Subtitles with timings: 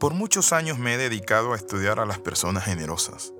[0.00, 3.32] Por muchos años me he dedicado a estudiar a las personas generosas.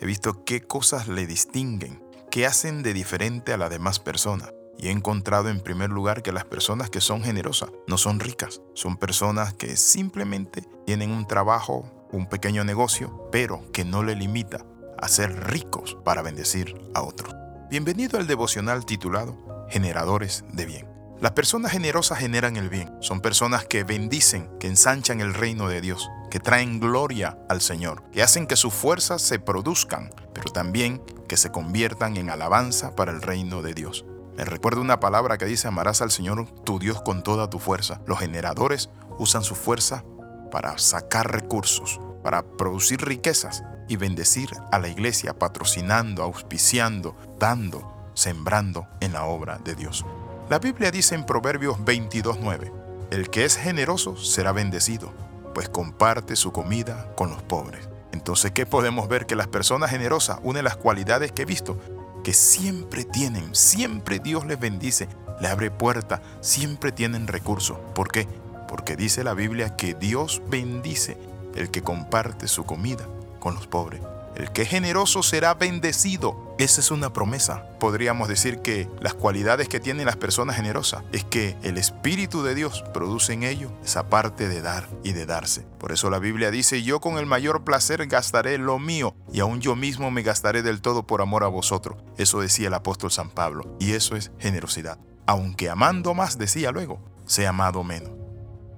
[0.00, 4.54] He visto qué cosas le distinguen, qué hacen de diferente a las demás personas.
[4.78, 8.62] Y he encontrado en primer lugar que las personas que son generosas no son ricas,
[8.72, 14.64] son personas que simplemente tienen un trabajo, un pequeño negocio, pero que no le limita
[14.98, 17.34] a ser ricos para bendecir a otros.
[17.68, 20.95] Bienvenido al devocional titulado Generadores de Bien.
[21.18, 22.94] Las personas generosas generan el bien.
[23.00, 28.02] Son personas que bendicen, que ensanchan el reino de Dios, que traen gloria al Señor,
[28.10, 33.12] que hacen que sus fuerzas se produzcan, pero también que se conviertan en alabanza para
[33.12, 34.04] el reino de Dios.
[34.36, 38.02] Me recuerda una palabra que dice, amarás al Señor tu Dios con toda tu fuerza.
[38.06, 40.04] Los generadores usan su fuerza
[40.50, 48.86] para sacar recursos, para producir riquezas y bendecir a la iglesia, patrocinando, auspiciando, dando, sembrando
[49.00, 50.04] en la obra de Dios.
[50.48, 52.70] La Biblia dice en Proverbios 22.9,
[53.10, 55.12] el que es generoso será bendecido,
[55.52, 57.88] pues comparte su comida con los pobres.
[58.12, 59.26] Entonces, ¿qué podemos ver?
[59.26, 61.80] Que las personas generosas, una de las cualidades que he visto,
[62.22, 65.08] que siempre tienen, siempre Dios les bendice,
[65.40, 67.78] le abre puerta, siempre tienen recursos.
[67.92, 68.28] ¿Por qué?
[68.68, 71.18] Porque dice la Biblia que Dios bendice
[71.56, 73.04] el que comparte su comida
[73.40, 74.00] con los pobres.
[74.36, 76.54] El que es generoso será bendecido.
[76.58, 77.66] Esa es una promesa.
[77.80, 82.54] Podríamos decir que las cualidades que tienen las personas generosas es que el Espíritu de
[82.54, 85.62] Dios produce en ellos esa parte de dar y de darse.
[85.78, 89.60] Por eso la Biblia dice, yo con el mayor placer gastaré lo mío y aún
[89.60, 91.96] yo mismo me gastaré del todo por amor a vosotros.
[92.18, 93.76] Eso decía el apóstol San Pablo.
[93.80, 94.98] Y eso es generosidad.
[95.26, 98.25] Aunque amando más, decía luego, sea amado menos.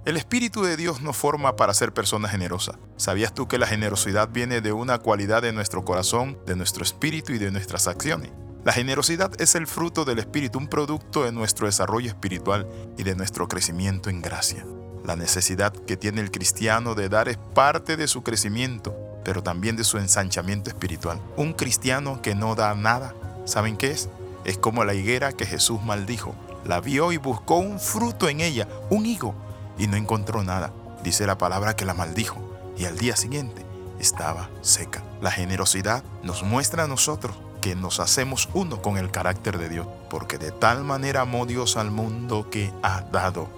[0.09, 2.77] El Espíritu de Dios nos forma para ser personas generosas.
[2.97, 7.34] ¿Sabías tú que la generosidad viene de una cualidad de nuestro corazón, de nuestro espíritu
[7.34, 8.31] y de nuestras acciones?
[8.64, 13.17] La generosidad es el fruto del Espíritu, un producto de nuestro desarrollo espiritual y de
[13.17, 14.64] nuestro crecimiento en gracia.
[15.05, 19.77] La necesidad que tiene el cristiano de dar es parte de su crecimiento, pero también
[19.77, 21.20] de su ensanchamiento espiritual.
[21.36, 23.14] Un cristiano que no da nada,
[23.45, 24.09] ¿saben qué es?
[24.47, 26.35] Es como la higuera que Jesús maldijo.
[26.64, 29.35] La vio y buscó un fruto en ella, un higo,
[29.78, 30.72] y no encontró nada.
[31.02, 32.36] Dice la palabra que la maldijo
[32.77, 33.64] y al día siguiente
[33.98, 35.02] estaba seca.
[35.20, 39.86] La generosidad nos muestra a nosotros que nos hacemos uno con el carácter de Dios,
[40.11, 43.48] porque de tal manera amó Dios al mundo que ha dado.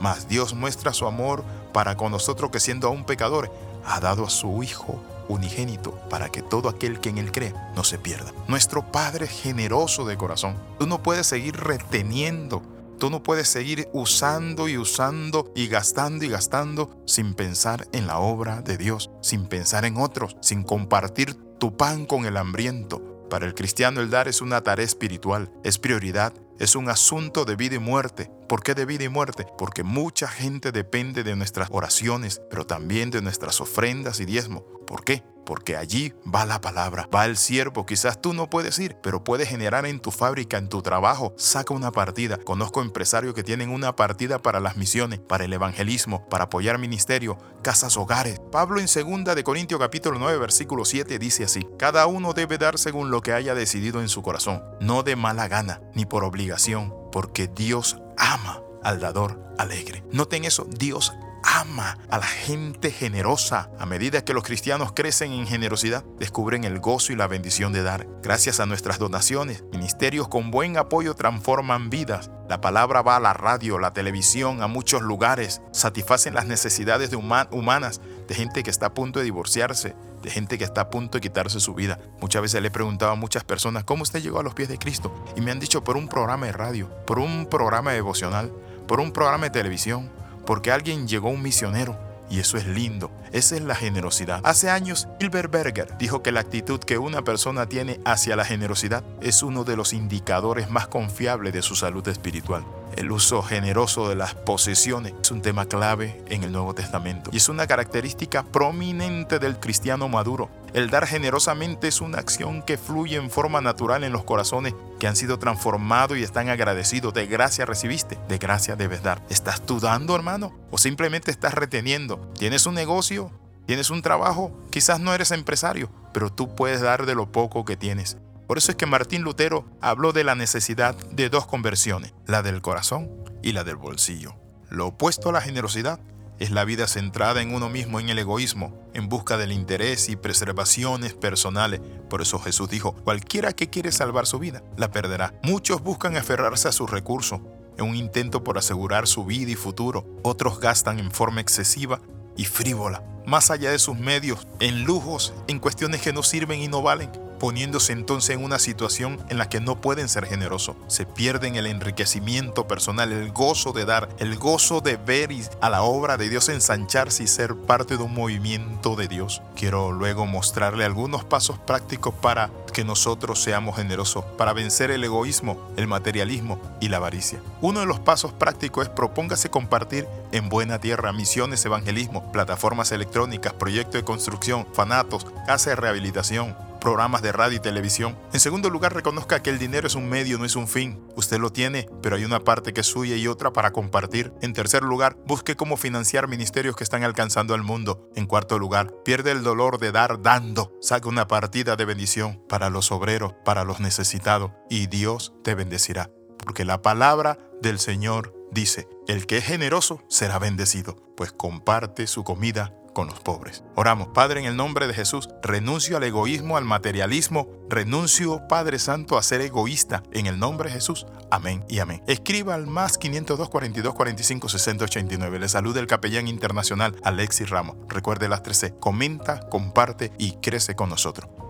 [0.00, 3.50] Mas Dios muestra su amor para con nosotros que siendo aún pecadores,
[3.84, 7.84] ha dado a su Hijo unigénito para que todo aquel que en él cree no
[7.84, 8.32] se pierda.
[8.48, 10.56] Nuestro Padre generoso de corazón.
[10.78, 12.62] Tú no puedes seguir reteniendo
[12.98, 18.18] Tú no puedes seguir usando y usando y gastando y gastando sin pensar en la
[18.18, 23.26] obra de Dios, sin pensar en otros, sin compartir tu pan con el hambriento.
[23.28, 27.56] Para el cristiano el dar es una tarea espiritual, es prioridad, es un asunto de
[27.56, 28.30] vida y muerte.
[28.48, 29.46] ¿Por qué de vida y muerte?
[29.58, 34.64] Porque mucha gente depende de nuestras oraciones, pero también de nuestras ofrendas y diezmo.
[34.86, 35.24] ¿Por qué?
[35.44, 37.86] Porque allí va la palabra, va el siervo.
[37.86, 41.34] Quizás tú no puedes ir, pero puedes generar en tu fábrica, en tu trabajo.
[41.36, 42.38] Saca una partida.
[42.38, 47.38] Conozco empresarios que tienen una partida para las misiones, para el evangelismo, para apoyar ministerio,
[47.62, 48.40] casas, hogares.
[48.50, 52.78] Pablo en 2 de Corintios capítulo 9 versículo 7 dice así: Cada uno debe dar
[52.78, 56.94] según lo que haya decidido en su corazón, no de mala gana ni por obligación,
[57.12, 60.04] porque Dios ama al dador alegre.
[60.12, 61.12] Noten eso, Dios
[61.44, 63.70] ama a la gente generosa.
[63.78, 67.82] A medida que los cristianos crecen en generosidad, descubren el gozo y la bendición de
[67.82, 68.06] dar.
[68.22, 72.30] Gracias a nuestras donaciones, ministerios con buen apoyo transforman vidas.
[72.48, 77.16] La palabra va a la radio, la televisión, a muchos lugares, satisfacen las necesidades de
[77.16, 81.18] humanas de gente que está a punto de divorciarse, de gente que está a punto
[81.18, 81.98] de quitarse su vida.
[82.20, 84.78] Muchas veces le he preguntado a muchas personas, ¿cómo usted llegó a los pies de
[84.78, 85.14] Cristo?
[85.36, 88.52] Y me han dicho por un programa de radio, por un programa devocional,
[88.86, 90.10] por un programa de televisión,
[90.46, 91.98] porque alguien llegó un misionero
[92.30, 93.10] y eso es lindo.
[93.32, 94.40] Esa es la generosidad.
[94.44, 99.04] Hace años, Hilbert Berger dijo que la actitud que una persona tiene hacia la generosidad
[99.20, 102.64] es uno de los indicadores más confiables de su salud espiritual.
[102.96, 107.38] El uso generoso de las posesiones es un tema clave en el Nuevo Testamento y
[107.38, 110.48] es una característica prominente del cristiano maduro.
[110.74, 115.08] El dar generosamente es una acción que fluye en forma natural en los corazones que
[115.08, 117.12] han sido transformados y están agradecidos.
[117.14, 119.20] De gracia recibiste, de gracia debes dar.
[119.28, 120.52] ¿Estás tú dando, hermano?
[120.70, 122.30] ¿O simplemente estás reteniendo?
[122.38, 123.32] ¿Tienes un negocio?
[123.66, 124.52] ¿Tienes un trabajo?
[124.70, 128.18] Quizás no eres empresario, pero tú puedes dar de lo poco que tienes.
[128.46, 132.60] Por eso es que Martín Lutero habló de la necesidad de dos conversiones, la del
[132.60, 133.10] corazón
[133.42, 134.34] y la del bolsillo.
[134.70, 136.00] Lo opuesto a la generosidad
[136.38, 140.16] es la vida centrada en uno mismo, en el egoísmo, en busca del interés y
[140.16, 141.80] preservaciones personales.
[142.10, 145.34] Por eso Jesús dijo, cualquiera que quiere salvar su vida, la perderá.
[145.42, 147.40] Muchos buscan aferrarse a sus recursos
[147.78, 150.06] en un intento por asegurar su vida y futuro.
[150.22, 152.00] Otros gastan en forma excesiva
[152.36, 156.68] y frívola, más allá de sus medios, en lujos, en cuestiones que no sirven y
[156.68, 157.10] no valen,
[157.44, 160.76] poniéndose entonces en una situación en la que no pueden ser generosos.
[160.86, 165.24] Se pierden el enriquecimiento personal, el gozo de dar, el gozo de ver
[165.60, 169.42] a la obra de Dios ensancharse y ser parte de un movimiento de Dios.
[169.56, 175.70] Quiero luego mostrarle algunos pasos prácticos para que nosotros seamos generosos, para vencer el egoísmo,
[175.76, 177.40] el materialismo y la avaricia.
[177.60, 183.52] Uno de los pasos prácticos es propóngase compartir en buena tierra misiones, evangelismo, plataformas electrónicas,
[183.52, 188.16] proyectos de construcción, fanatos, casa de rehabilitación, programas de radio y televisión.
[188.34, 191.00] En segundo lugar, reconozca que el dinero es un medio, no es un fin.
[191.16, 194.34] Usted lo tiene, pero hay una parte que es suya y otra para compartir.
[194.42, 198.10] En tercer lugar, busque cómo financiar ministerios que están alcanzando al mundo.
[198.14, 200.72] En cuarto lugar, pierde el dolor de dar dando.
[200.82, 206.10] Saca una partida de bendición para los obreros, para los necesitados, y Dios te bendecirá.
[206.38, 212.24] Porque la palabra del Señor dice, el que es generoso será bendecido, pues comparte su
[212.24, 213.62] comida con los pobres.
[213.74, 219.18] Oramos, Padre, en el nombre de Jesús, renuncio al egoísmo, al materialismo, renuncio, Padre Santo,
[219.18, 221.06] a ser egoísta, en el nombre de Jesús.
[221.30, 222.02] Amén y amén.
[222.06, 225.38] Escriba al más 502 42 45 60 89.
[225.38, 227.76] Le saluda el capellán internacional Alexis Ramos.
[227.88, 228.76] Recuerde las 13.
[228.78, 231.43] Comenta, comparte y crece con nosotros.